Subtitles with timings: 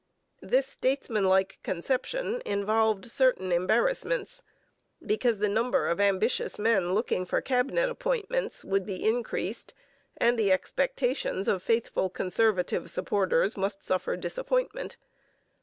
[0.41, 4.41] This statesmanlike conception involved certain embarrassments,
[5.05, 9.75] because the number of ambitious men looking for Cabinet appointments would be increased
[10.17, 14.97] and the expectations of faithful Conservative supporters must suffer disappointment.